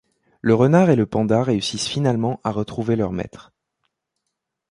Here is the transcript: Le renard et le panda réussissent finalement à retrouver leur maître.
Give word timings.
Le 0.41 0.55
renard 0.55 0.89
et 0.89 0.95
le 0.95 1.05
panda 1.05 1.43
réussissent 1.43 1.87
finalement 1.87 2.39
à 2.43 2.49
retrouver 2.49 2.95
leur 2.95 3.11
maître. 3.11 3.53